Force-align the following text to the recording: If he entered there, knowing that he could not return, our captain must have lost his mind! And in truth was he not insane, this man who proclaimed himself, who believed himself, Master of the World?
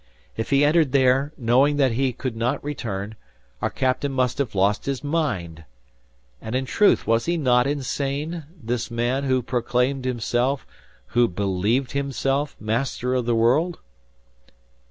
If 0.35 0.49
he 0.49 0.65
entered 0.65 0.93
there, 0.93 1.31
knowing 1.37 1.75
that 1.77 1.91
he 1.91 2.11
could 2.11 2.35
not 2.35 2.63
return, 2.63 3.15
our 3.61 3.69
captain 3.69 4.11
must 4.11 4.39
have 4.39 4.55
lost 4.55 4.85
his 4.87 5.03
mind! 5.03 5.63
And 6.41 6.55
in 6.55 6.65
truth 6.65 7.05
was 7.05 7.25
he 7.27 7.37
not 7.37 7.67
insane, 7.67 8.45
this 8.59 8.89
man 8.89 9.25
who 9.25 9.43
proclaimed 9.43 10.05
himself, 10.05 10.65
who 11.09 11.27
believed 11.27 11.91
himself, 11.91 12.55
Master 12.59 13.13
of 13.13 13.27
the 13.27 13.35
World? 13.35 13.77